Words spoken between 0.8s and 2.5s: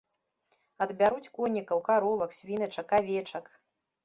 Адбяруць конікаў, каровак,